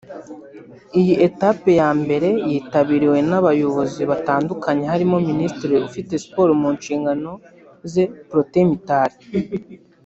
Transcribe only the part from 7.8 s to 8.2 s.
ze